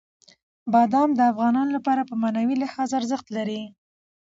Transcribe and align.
بادام 0.73 1.09
د 1.15 1.19
افغانانو 1.31 1.75
لپاره 1.77 2.01
په 2.09 2.15
معنوي 2.21 2.55
لحاظ 2.63 2.89
ارزښت 2.99 3.27
لري. 3.37 3.61